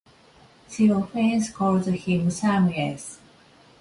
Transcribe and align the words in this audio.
Theophanes 0.67 1.51
calls 1.53 1.85
him 1.87 1.93
Euthymius. 1.93 3.19